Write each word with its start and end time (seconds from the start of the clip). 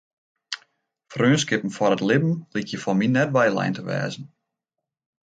Freonskippen 1.11 1.73
foar 1.75 1.93
it 1.95 2.05
libben 2.09 2.33
lykje 2.53 2.77
foar 2.83 2.97
my 2.97 3.07
net 3.09 3.33
weilein 3.35 3.75
te 3.75 3.83
wêze. 3.87 4.21